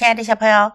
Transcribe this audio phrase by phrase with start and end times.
[0.00, 0.72] 亲爱的小朋友，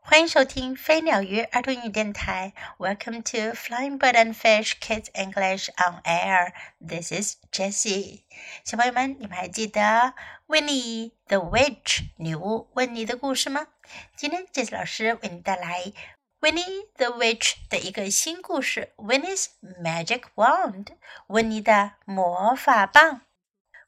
[0.00, 2.52] 欢迎收听飞鸟鱼儿童语电台。
[2.76, 6.52] Welcome to Flying Bird and Fish Kids English on Air.
[6.84, 8.24] This is Jessie。
[8.64, 10.14] 小朋友们，你们还记得
[10.48, 13.68] Winnie the Witch 女巫温妮的故事吗？
[14.16, 15.92] 今天 Jessie 老师为你带来
[16.40, 20.88] Winnie the Witch 的一个新故事：Winnie's Magic Wand，
[21.28, 23.20] 温妮的魔法棒。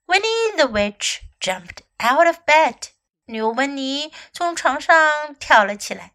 [0.07, 2.91] Winnie the Witch jumped out of bed.
[3.31, 6.13] 女巫温妮从床上跳了起来。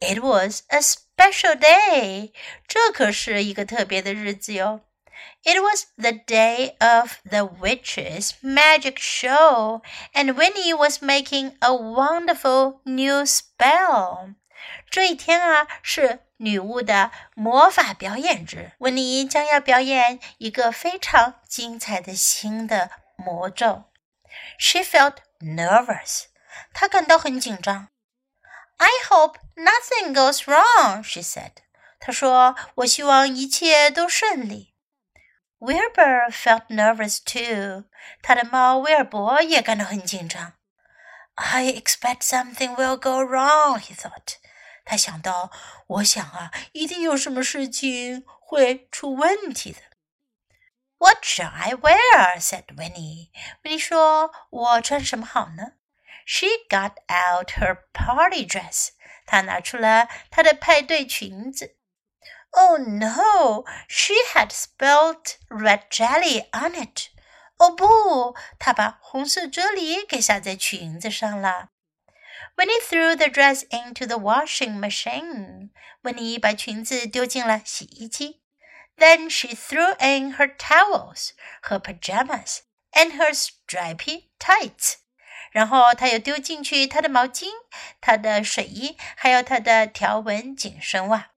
[0.00, 2.32] It was a special day，
[2.66, 4.80] 这可是一个特别的日子哟。
[5.44, 9.82] It was the day of the witch's magic show,
[10.12, 14.34] and Winnie was making a wonderful new spell.
[14.90, 18.72] 这一天啊，是女巫的魔法表演日。
[18.78, 23.84] 温妮将要表演一个非常精彩的新的魔咒。
[24.58, 26.24] She felt nervous.
[26.72, 27.88] 她感到很紧张。
[28.78, 31.52] I hope nothing goes wrong, she said.
[32.00, 34.74] 她说：“我希望一切都顺利。”
[35.60, 37.84] Wilbur felt nervous too.
[38.20, 40.54] 他的猫威尔伯也感到很紧张。
[41.34, 44.38] I expect something will go wrong, he thought.
[44.84, 45.52] 他想到，
[45.86, 49.78] 我想啊，一定有什么事情会出问题的。
[50.98, 52.40] What shall I wear?
[52.40, 53.30] said Winnie.
[53.62, 55.74] 温妮说：“我穿什么好呢？”
[56.26, 58.90] She got out her party dress.
[59.26, 61.76] 她拿出了她的派对裙子。
[62.50, 63.64] Oh no!
[63.88, 67.08] She had spilled red jelly on it.
[67.56, 71.70] 哦不，她把红色啫喱给洒在裙子上了。
[72.56, 75.70] Winnie threw the dress into the washing machine.
[76.02, 78.42] 温妮把裙子丢进了洗衣机。
[78.98, 81.30] Then she threw in her towels,
[81.62, 82.60] her pajamas,
[82.92, 84.96] and her stripy tights.
[85.50, 87.46] 然后他又丢进去他的毛巾、
[88.00, 91.30] 他的睡衣，还有他的条纹紧身袜。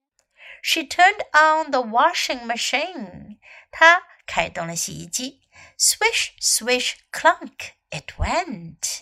[0.64, 3.38] She turned on the washing machine.
[3.71, 5.42] 她开动了洗衣机。
[5.77, 9.02] Swish, swish, clunk, it went.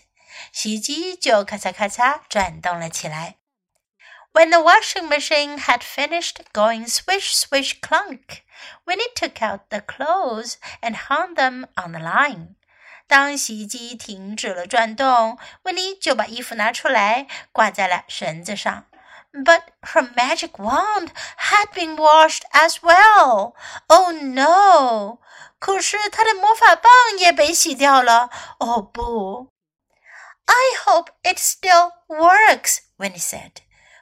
[0.51, 3.37] 洗衣机就咔嚓咔嚓转动了起来。
[4.33, 8.41] When the washing machine had finished going swish, swish, clunk,
[8.83, 12.55] Winnie took out the clothes and hung them on the line.
[13.08, 18.84] 当洗衣机停止了转动，温妮就把衣服拿出来，挂在了绳子上。
[19.32, 21.08] But her magic wand
[21.38, 23.54] had been washed as well.
[23.86, 25.18] Oh no!
[25.58, 28.30] 可是她的魔法棒也被洗掉了。
[28.58, 29.48] 哦不
[30.46, 32.78] ！I hope it still works.
[32.98, 33.52] Winnie said.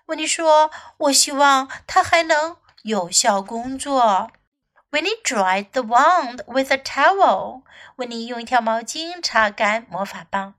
[0.06, 4.30] 温妮说：“我希望它还能有效工作。”
[4.91, 7.63] Winnie dried the wand with a towel.
[7.95, 10.55] 温妮用一条毛巾擦干魔法棒。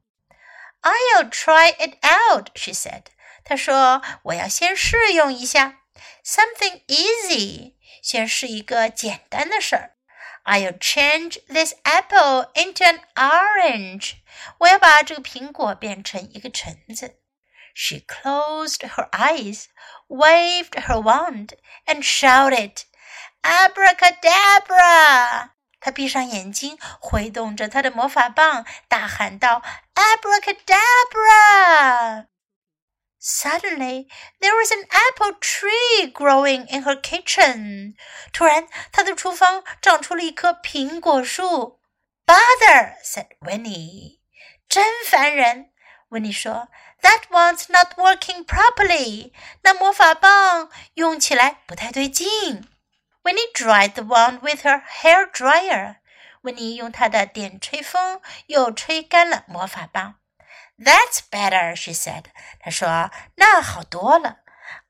[0.81, 3.05] I'll try it out, she said.
[3.45, 5.81] 她说：“我要先试用一下，
[6.25, 9.97] something easy，先试一个简单的事儿。
[10.45, 14.15] I'll change this apple into an orange。
[14.59, 17.19] 我要把这个苹果变成一个橙子。
[17.75, 19.67] She closed her eyes,
[20.09, 21.51] waved her wand,
[21.87, 22.83] and shouted.
[23.47, 25.51] Abracadabra！
[25.81, 29.65] 他闭上眼睛，挥动着他的魔法棒，大喊道：“
[29.95, 32.27] Abracadabra！”
[33.21, 34.09] Suddenly,
[34.41, 37.95] there was an apple tree growing in her kitchen.
[38.33, 41.79] 突然，她的厨房长出了一棵苹果树。
[42.27, 42.97] Bother!
[43.05, 44.19] said Winnie.
[44.69, 45.71] 真烦人，
[46.09, 46.69] 温妮说。
[47.01, 49.33] That one's not working properly.
[49.63, 52.69] 那魔法棒用起来不太对劲。
[53.27, 55.97] Winnie dried the wand with her hair dryer.
[56.43, 60.17] 温妮用她的电吹风又吹干了魔法棒。
[60.79, 62.25] That's better, she said.
[62.59, 64.39] 她说那好多了。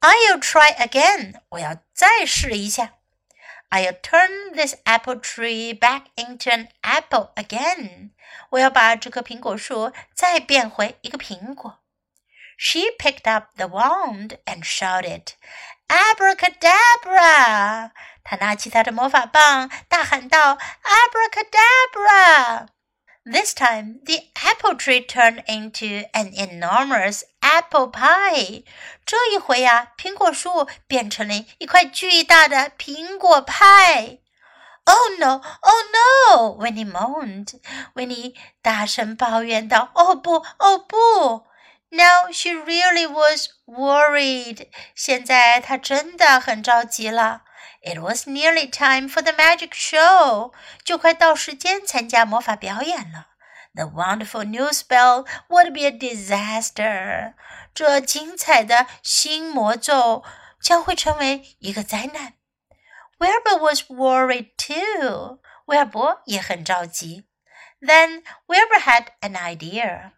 [0.01, 1.41] I'll try again.
[1.51, 2.95] 我要再试一下。
[3.71, 8.11] I'll turn this apple tree back into an apple again.
[8.51, 11.79] 我要把这棵苹果树再变回一个苹果。
[12.59, 15.33] She picked up the wand and shouted,
[15.89, 17.93] Abracadabra!
[18.27, 22.67] 他拿起他的魔法棒，大喊道：“Abracadabra!”
[23.25, 28.65] This time, the apple tree turned into an enormous apple pie.
[29.07, 34.19] 这一回呀、啊，苹果树变成了一块巨大的苹果派。
[34.85, 35.41] Oh no!
[35.61, 36.57] Oh no!
[36.59, 37.61] Winnie moaned.
[37.95, 41.47] Winnie 大声抱怨道：“哦不，哦不！”
[41.91, 44.67] Now she really was worried.
[44.97, 47.43] 现在她真的很着急了。
[47.83, 50.53] It was nearly time for the magic show.
[50.85, 53.29] 就快到时间参加魔法表演了。
[53.75, 57.35] The wonderful new spell would be a disaster.
[57.75, 60.23] 这精彩的新魔咒
[60.61, 62.35] 将会成为一个灾难。
[63.19, 65.41] Wilbur was worried too.
[65.67, 67.27] 威尔伯也很着急。
[67.81, 70.13] Then Wilbur had an idea.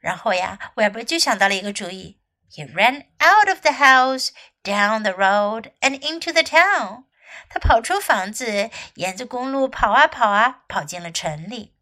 [0.00, 2.20] 然后呀，威尔伯就想到了一个主意。
[2.50, 4.30] He ran out of the house,
[4.62, 7.04] down the road, and into the town.
[7.48, 11.74] 他跑出房子，沿着公路跑啊跑啊，跑进了城里。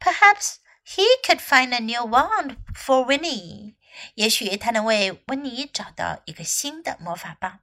[0.00, 0.56] Perhaps
[0.86, 3.74] he could find a new wand for Winnie.
[4.14, 7.60] 也许他能为温妮找到一个新的魔法棒。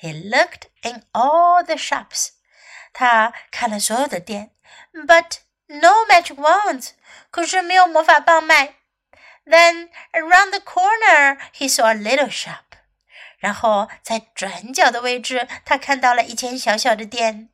[0.00, 2.30] He looked in all the shops.
[2.92, 4.52] 他看了所有的店，
[4.92, 6.90] but no magic wands.
[7.30, 8.74] 可是没有魔法棒卖。
[9.44, 12.69] Then around the corner he saw a little shop.
[13.41, 17.49] 然后在转角的位置，他看到了一间小小的店。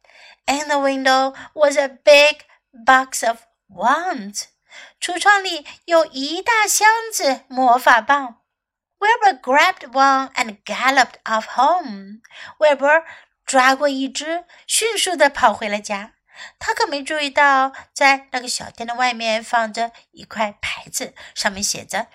[0.45, 2.41] In the window was a big
[2.71, 3.39] box of
[3.69, 4.43] wands.
[5.01, 8.41] 橱窗里有一大箱子魔法棒。
[8.99, 12.21] Wilbur grabbed one and galloped off home.
[12.59, 13.03] Wilbur
[13.45, 16.13] 抓过一只，迅速的跑回了家。
[16.59, 22.07] 他可没注意到，在那个小店的外面放着一块牌子，上面写着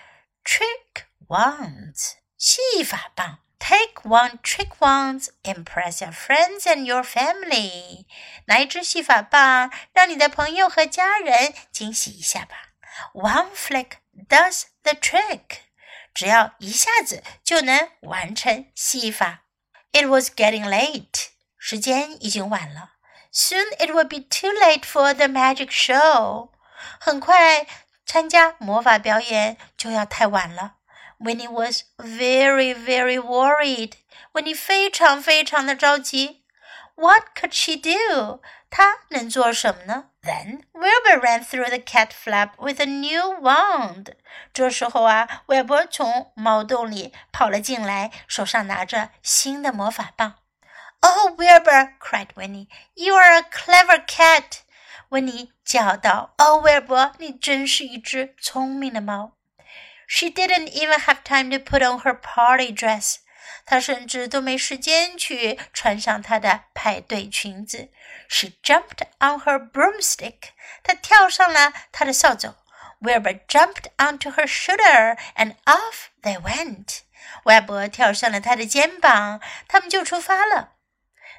[0.45, 3.39] “Trick Wands” 戏法棒。
[3.62, 8.06] Take one trick wand, impress your friends and your family.
[8.46, 12.68] 拿一支戏法棒，让你的朋友和家人惊喜一下吧。
[13.14, 15.58] One flick does the trick.
[16.14, 19.42] 只要一下子就能完成戏法。
[19.92, 21.28] It was getting late.
[21.58, 22.92] 时间已经晚了。
[23.32, 26.50] Soon it would be too late for the magic show.
[27.00, 27.66] 很快，
[28.06, 30.76] 参加魔法表演就要太晚了。
[31.18, 33.94] Winnie was very, very worried.
[34.32, 36.44] Winnie 非常非常的着急。
[36.94, 38.40] What could she do?
[38.70, 40.10] 她能做什么呢？
[40.22, 44.14] Then Wilbur ran through the cat flap with a new wand.
[44.52, 50.34] 这时候啊，韦伯从猫洞里跑了进来，手上拿着新的魔法棒。
[51.00, 51.94] Oh, Wilbur!
[52.00, 52.68] cried Winnie.
[52.94, 54.60] You are a clever cat.
[55.10, 59.32] 温妮叫道：“哦，威尔伯，你真是一只聪明的猫。”
[60.06, 63.16] She didn't even have time to put on her party dress.
[63.66, 67.90] 她甚至都没时间去穿上她的派对裙子。
[68.28, 70.52] She jumped on her broomstick.
[70.82, 72.54] 她跳上了她的扫帚。
[73.00, 77.00] Wilbur jumped onto her shoulder, and off they went.
[77.44, 80.72] 威尔伯跳上了她的肩膀，他们就出发了。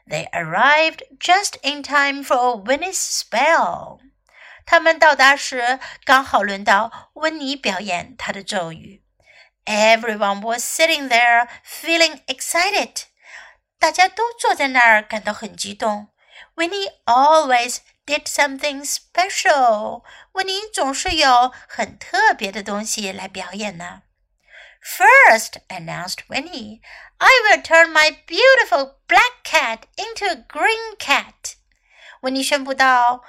[0.08, 4.00] They arrived just in time for Winnie's spell.
[4.66, 9.04] 他们到达时，刚好轮到温妮表演她的咒语。
[9.66, 13.04] Everyone was sitting there, feeling excited.
[13.78, 16.10] 大家都坐在那儿，感到很激动。
[16.56, 20.04] Winnie always did something special.
[20.34, 24.02] 温妮总是有很特别的东西来表演呢。
[24.82, 26.82] First, announced Winnie,
[27.18, 31.56] I will turn my beautiful black cat into a green cat.
[32.22, 33.24] 温妮宣布道。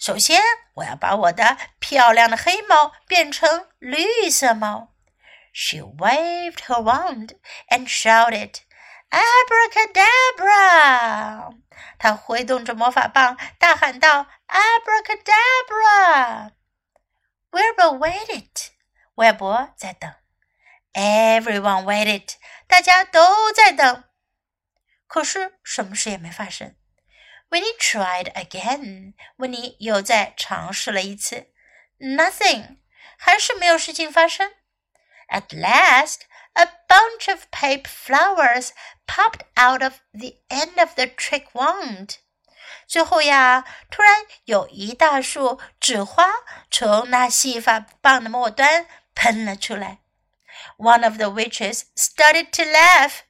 [0.00, 0.40] 首先，
[0.76, 4.94] 我要把我的漂亮的黑猫变成绿色猫。
[5.52, 7.36] She waved her wand
[7.68, 8.60] and shouted,
[9.10, 11.54] "Abracadabra!"
[11.98, 16.52] 她挥动着魔法棒，大喊道：“Abracadabra!”
[17.50, 18.70] Wilbur waited.
[19.16, 20.10] 韦伯在等。
[20.94, 22.36] Everyone waited.
[22.66, 24.04] 大家都在等。
[25.06, 26.74] 可是，什么事也没发生。
[27.49, 29.13] Winnie tried again.
[29.37, 31.47] 温妮又再尝试了一次。
[31.99, 32.77] Nothing，
[33.17, 34.51] 还是没有事情发生。
[35.29, 36.21] At last,
[36.53, 38.69] a bunch of paper flowers
[39.07, 42.17] popped out of the end of the trick wand.
[42.87, 46.27] 最后呀，突然有一大束纸花
[46.69, 49.99] 从那戏法棒的末端喷了出来。
[50.77, 53.21] One of the witches started to laugh.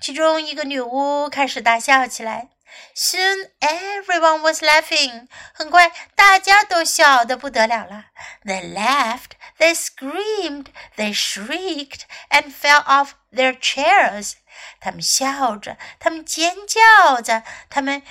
[0.00, 2.50] 其中一个女巫开始大笑起来。
[2.95, 5.27] Soon everyone was laughing.
[5.53, 8.05] 很快，大家都笑得不得了了。
[8.43, 14.35] They laughed, they screamed, they shrieked, and fell off their chairs.
[14.79, 18.01] 他们笑着，他们尖叫着，他们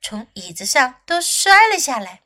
[0.00, 2.21] 从椅子上都摔了下来。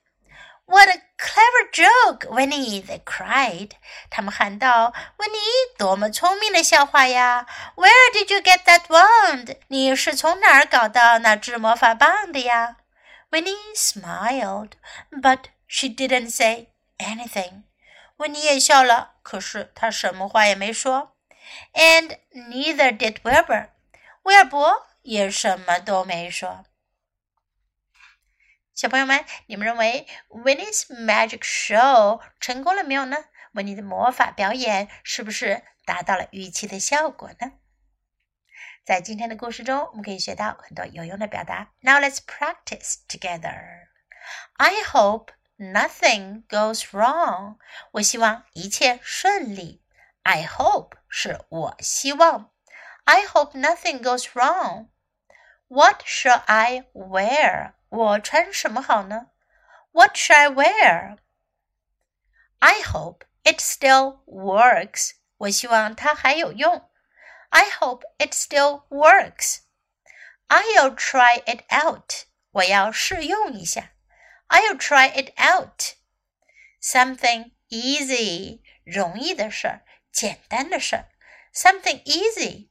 [0.65, 2.81] what a clever joke, Winnie!
[2.81, 3.71] They cried.
[4.09, 5.37] 他们喊道：“温妮，
[5.77, 7.45] 多么聪明的笑话呀！
[7.75, 9.57] Where did you get that wand?
[9.67, 12.77] 你是从哪儿搞到那支魔法棒的呀？”
[13.31, 14.71] Winnie smiled,
[15.09, 17.63] but she didn't say anything.
[18.17, 21.15] 温妮也笑了，可是她什么话也没说。
[21.73, 23.69] And neither did Wilbur.
[24.23, 26.65] 威尔伯也什么都没说。
[28.75, 33.17] 小朋友们，你们认为 Winnie's Magic Show 成功了没有呢？
[33.53, 37.51] 温妮的魔法表演是不是达到了预期的效果呢？
[38.85, 41.71] 在今天的故事中，我们可以学到很多有用的表达。
[41.81, 43.87] Now let's practice together.
[44.53, 47.57] I hope nothing goes wrong.
[47.91, 49.83] 我希望一切顺利。
[50.23, 52.51] I hope 是我希望。
[53.03, 54.87] I hope nothing goes wrong.
[55.67, 57.73] What shall I wear?
[57.95, 59.27] 我穿什么好呢？
[59.91, 61.17] What shall I wear?
[62.59, 65.11] I hope it still works.
[65.37, 66.89] 我希望它还有用。
[67.49, 69.59] I hope it still works.
[70.47, 72.25] I'll try it out.
[72.51, 73.91] 我要试用一下。
[74.47, 75.95] I'll try it out.
[76.81, 78.61] Something easy.
[78.83, 81.09] 容易的事儿，简单的事儿。
[81.53, 82.69] Something easy.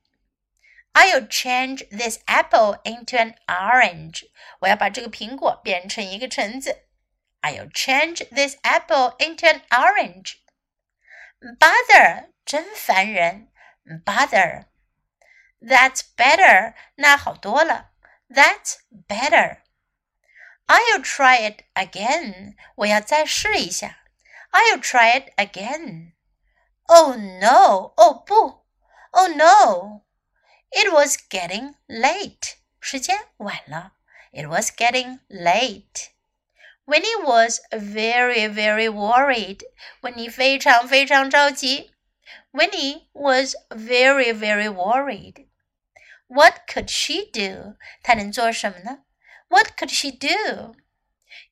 [0.94, 4.24] I'll change this apple into an orange.
[4.60, 6.86] 我要把这个苹果变成一个橙子。
[7.42, 10.34] I'll change this apple into an orange.
[11.58, 13.48] Bother，真烦人。
[14.04, 17.92] Bother。That's better，那好多了。
[18.28, 18.76] That's
[19.08, 23.98] better。I'll try it again，我要再试一下。
[24.50, 28.66] I'll try it again。Oh no，哦不，
[29.10, 29.28] Oh
[30.72, 33.92] no，It was getting late，时间晚了。
[34.32, 39.62] It was getting late。Winnie was very, very worried.
[40.02, 41.90] Winnie 非常非常着急。
[42.52, 45.46] Winnie was very, very worried.
[46.26, 47.76] What could she do?
[48.02, 49.04] 她能做什么呢？
[49.48, 50.74] What could she do?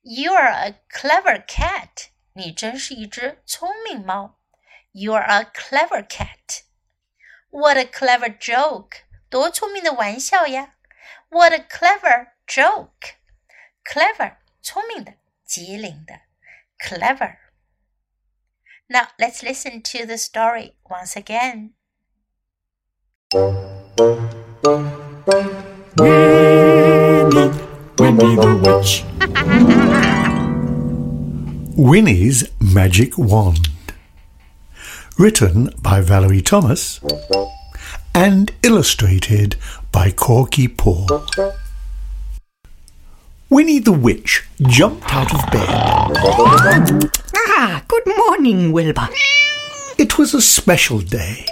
[0.03, 2.09] You are a clever cat.
[2.35, 4.39] 你真是一只聪明猫。
[4.93, 6.63] You are a clever cat.
[7.53, 9.03] What a clever joke!
[9.29, 10.75] 多聪明的玩笑呀！
[11.31, 13.17] What a clever joke!
[13.85, 15.15] Clever，聪明的。
[15.45, 16.21] 机灵的，
[16.79, 21.73] clever。Now let's listen to the story once again.
[25.97, 27.51] Winnie,
[27.99, 29.05] Winnie the Witch.
[31.77, 33.69] Winnie's Magic Wand.
[35.18, 37.00] Written by Valerie Thomas
[38.16, 39.56] and illustrated
[39.92, 41.08] by Korky Paul.
[43.50, 45.68] Winnie the Witch jumped out of bed.
[47.36, 49.08] Ah, good morning, Wilbur.
[50.00, 51.46] It was a special day.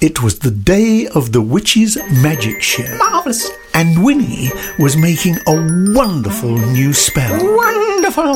[0.00, 3.48] It was the day of the witch's magic show, Marvellous.
[3.74, 7.38] and Winnie was making a wonderful new spell.
[7.56, 8.34] Wonderful.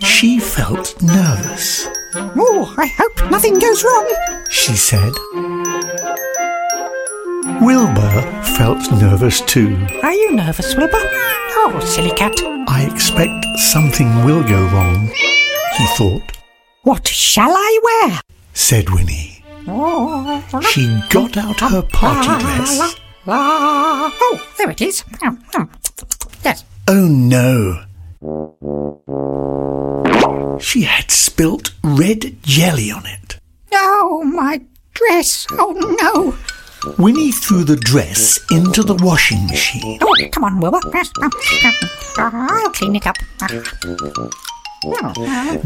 [0.00, 1.86] She felt nervous.
[2.14, 4.06] Oh, I hope nothing goes wrong.
[4.50, 5.12] She said.
[7.60, 9.76] Wilbur felt nervous too.
[10.02, 10.96] Are you nervous, Wilbur?
[11.00, 12.34] Oh, silly cat.
[12.68, 15.08] I expect something will go wrong,
[15.76, 16.22] he thought,
[16.82, 18.20] What shall I wear?
[18.54, 19.44] said Winnie.
[19.66, 22.96] Oh, She got out her party dress.
[23.26, 25.04] Oh, there it is.
[26.44, 26.64] Yes.
[26.88, 27.84] Oh no!
[30.60, 33.38] She had spilt red jelly on it.
[33.72, 34.60] Oh, my
[34.94, 35.46] dress.
[35.52, 36.36] Oh, no.
[36.96, 39.98] Winnie threw the dress into the washing machine.
[40.00, 40.80] Oh, come on, Wilbur.
[42.18, 43.16] I'll clean it up.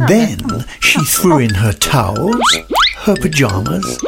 [0.09, 2.57] Then she threw in her towels,
[2.99, 3.99] her pajamas,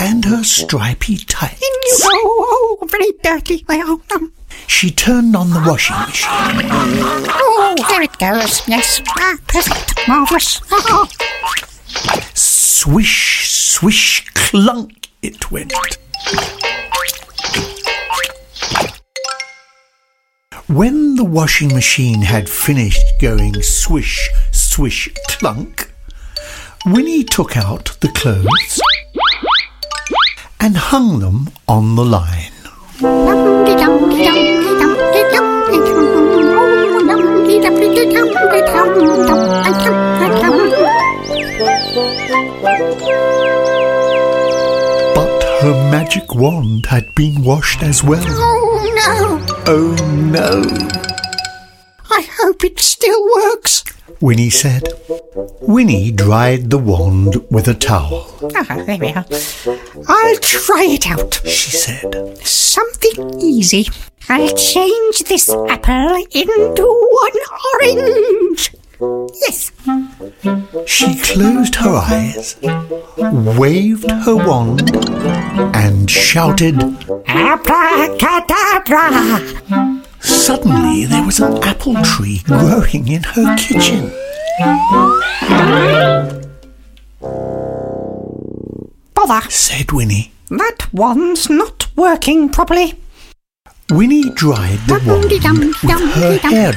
[0.00, 1.60] and her stripy tights.
[2.02, 2.08] go.
[2.12, 3.64] Oh, very dirty.
[3.68, 4.32] Oh, um,
[4.66, 6.28] She turned on the washing machine.
[6.30, 8.66] oh, there it goes.
[8.68, 9.00] Yes.
[9.18, 9.94] Ah, perfect.
[10.08, 10.60] Marvellous.
[10.70, 11.08] Oh,
[12.34, 15.72] Swish, swish, clunk it went.
[20.68, 25.92] When the washing machine had finished going swish, swish, clunk,
[26.86, 28.80] Winnie took out the clothes
[30.62, 32.52] and hung them on the line.
[45.16, 48.24] But her magic wand had been washed as well.
[48.24, 49.44] Oh no!
[49.66, 50.62] Oh no,
[52.08, 53.82] I hope it still works.
[54.20, 54.88] Winnie said.
[55.60, 58.26] Winnie dried the wand with a towel.
[58.54, 59.24] Ah, there we are.
[60.08, 61.40] I'll try it out.
[61.46, 62.38] She said.
[62.46, 63.86] Something easy.
[64.28, 67.32] I'll change this apple into one
[67.74, 68.72] orange.
[69.40, 69.72] Yes.
[70.86, 72.56] She closed her eyes,
[73.58, 74.94] waved her wand,
[75.74, 76.80] and shouted.
[77.26, 80.01] Abracadabra.
[80.22, 84.10] Suddenly there was an apple tree growing in her kitchen.
[89.14, 90.32] Bother, Said Winnie.
[90.50, 92.94] that wand's not working properly.
[93.90, 95.42] Winnie dried the wand with
[96.14, 96.72] her hair.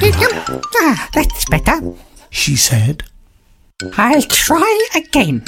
[0.80, 1.80] Ah, that's better.
[2.30, 3.02] She said,
[3.96, 5.42] I'll try again.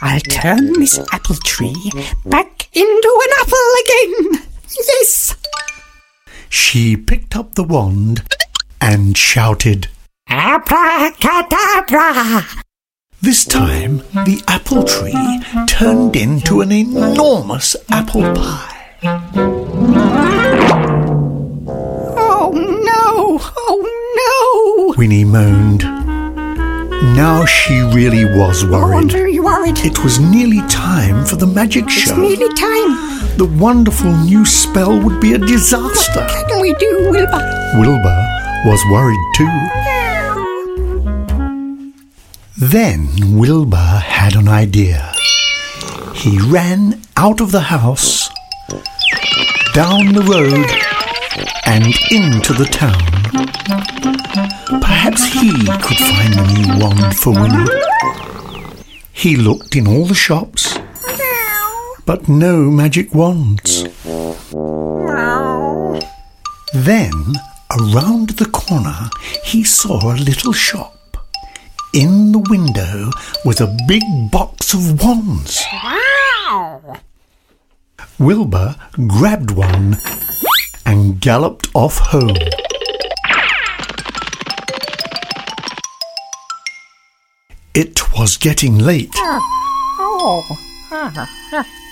[0.00, 1.90] I'll turn this apple tree
[2.24, 4.42] back into an apple again.
[4.76, 5.36] Yes.
[6.56, 8.22] She picked up the wand
[8.80, 9.88] and shouted.
[10.28, 12.44] Abracadabra.
[13.20, 18.98] This time, the apple tree turned into an enormous apple pie.
[22.16, 23.40] Oh no!
[23.56, 23.80] Oh
[24.20, 24.94] no!
[24.96, 25.82] Winnie moaned.
[27.16, 29.10] Now she really was I'm worried.
[29.10, 29.78] very worried.
[29.78, 32.12] It was nearly time for the magic show.
[32.12, 33.23] It's nearly time.
[33.36, 36.20] The wonderful new spell would be a disaster.
[36.20, 37.72] What can we do, Wilbur?
[37.80, 38.16] Wilbur
[38.64, 39.50] was worried too.
[42.56, 45.12] Then Wilbur had an idea.
[46.14, 48.30] He ran out of the house,
[49.74, 50.70] down the road,
[51.66, 53.02] and into the town.
[54.80, 55.50] Perhaps he
[55.82, 57.68] could find the new wand for Winnie.
[59.12, 60.63] He looked in all the shops,
[62.06, 63.84] but no magic wands.
[66.74, 67.12] Then,
[67.70, 69.08] around the corner,
[69.44, 70.92] he saw a little shop.
[71.94, 73.10] In the window
[73.44, 75.64] was a big box of wands.
[78.18, 79.98] Wilbur grabbed one
[80.84, 82.36] and galloped off home.
[87.74, 89.10] It was getting late.
[89.16, 90.44] Oh.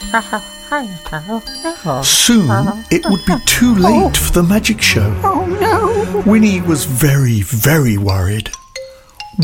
[2.02, 2.50] Soon
[2.90, 5.14] it would be too late for the magic show.
[5.25, 6.23] Oh no!
[6.30, 8.50] Winnie was very, very worried.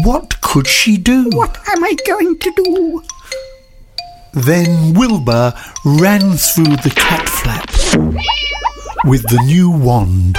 [0.04, 1.28] What could she do?
[1.30, 3.02] What am I going to do?
[4.34, 7.68] Then Wilbur ran through the cat flap
[9.04, 10.36] with the new wand,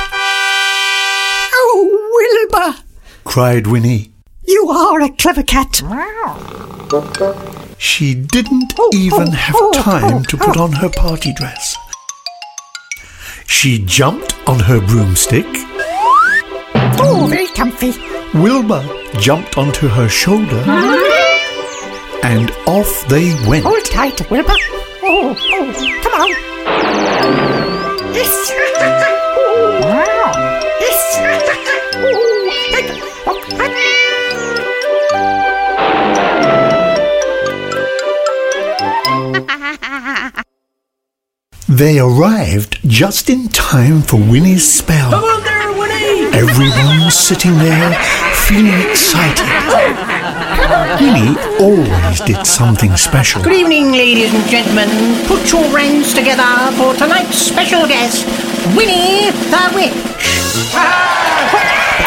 [1.62, 2.78] Oh, Wilbur!
[3.24, 4.12] cried Winnie.
[4.48, 5.82] You are a clever cat.
[7.80, 10.64] She didn't Oh, even oh, have oh, oh time oh, to put oh.
[10.64, 11.78] on her party dress.
[13.48, 15.46] She jumped on her broomstick.
[17.02, 17.94] Oh, very comfy.
[18.34, 18.84] Wilbur
[19.20, 20.62] jumped onto her shoulder.
[22.22, 23.64] And off they went.
[23.64, 24.54] Hold tight, Wilbur.
[25.02, 26.14] Oh, oh, come
[28.94, 29.06] on.
[41.80, 45.12] They arrived just in time for Winnie's spell.
[45.12, 46.28] Come on there, Winnie!
[46.36, 47.94] Everyone was sitting there
[48.36, 49.48] feeling excited.
[51.00, 53.42] Winnie always did something special.
[53.42, 54.90] Good evening, ladies and gentlemen.
[55.26, 58.28] Put your hands together for tonight's special guest,
[58.76, 59.96] Winnie the Witch.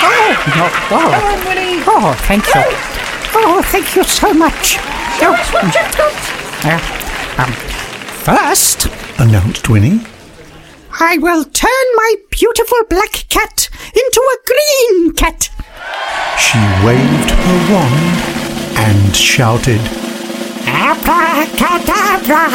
[0.04, 1.82] Oh, no, Come oh, on, Winnie.
[1.88, 2.60] oh, thank you.
[3.34, 4.76] Oh, thank you so much.
[5.24, 5.32] Oh,
[6.64, 7.52] uh, um,
[8.20, 8.88] first,
[9.22, 10.00] announced Winnie.
[10.98, 15.48] I will turn my beautiful black cat into a green cat.
[16.38, 18.18] She waved her wand
[18.78, 19.80] and shouted.
[20.66, 22.48] Abracadabra.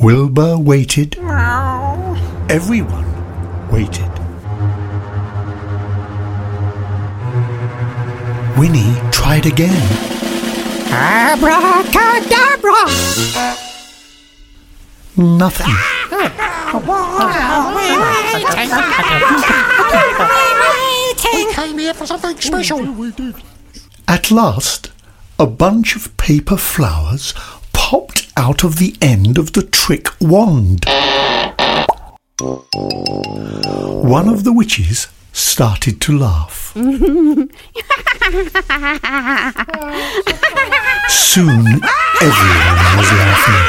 [0.00, 1.16] Wilbur waited.
[2.50, 4.12] Everyone waited.
[8.58, 10.27] Winnie tried again.
[10.90, 12.84] Abracadabra.
[15.16, 15.74] Nothing.
[21.52, 22.80] came here for something special.
[24.06, 24.90] At last,
[25.38, 27.34] a bunch of paper flowers
[27.72, 30.84] popped out of the end of the trick wand.
[32.38, 36.72] One of the witches started to laugh.
[41.08, 41.64] Soon
[42.20, 43.64] everyone was laughing.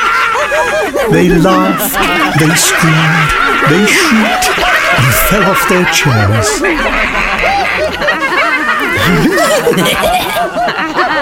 [1.14, 1.94] They laughed,
[2.40, 3.32] they screamed,
[3.70, 4.50] they shrieked,
[4.98, 6.50] and fell off their chairs.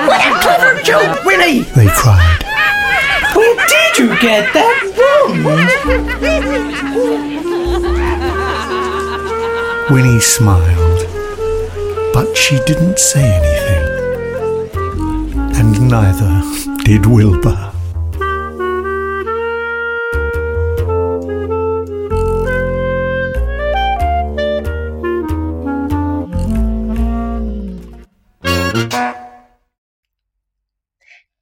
[0.08, 1.64] what a Clever joke, Winnie.
[1.76, 2.44] They cried.
[3.36, 4.76] Where did you get that
[5.44, 5.70] wand?
[9.90, 11.08] Winnie smiled,
[12.14, 13.86] but she didn't say anything,
[15.56, 16.44] and neither
[16.84, 17.72] did Wilbur.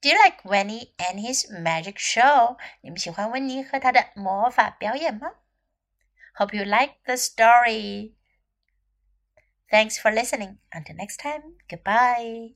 [0.01, 2.57] Do you like Winnie and his magic show?
[2.81, 5.31] 你们喜欢温妮和她的魔法表演吗
[6.37, 8.14] ？Hope you like the story.
[9.75, 10.57] Thanks for listening.
[10.73, 12.55] Until next time, goodbye.